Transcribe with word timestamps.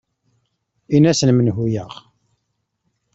In-asen 0.95 1.31
menhu-yaɣ. 1.35 1.93